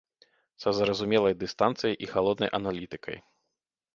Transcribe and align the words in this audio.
Са 0.63 0.71
зразумелай 0.77 1.35
дыстанцыяй 1.43 1.95
і 2.05 2.09
халоднай 2.15 2.53
аналітыкай. 2.61 3.17